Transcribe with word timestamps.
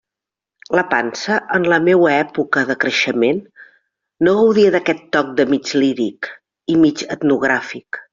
La 0.77 0.83
pansa, 0.91 1.35
en 1.57 1.67
la 1.73 1.77
meua 1.87 2.13
època 2.13 2.63
de 2.69 2.75
creixement, 2.83 3.41
no 4.29 4.33
gaudia 4.39 4.71
d'aquest 4.77 5.05
toc 5.17 5.29
mig 5.55 5.75
líric 5.83 6.31
i 6.75 6.79
mig 6.87 7.05
etnogràfic. 7.19 8.01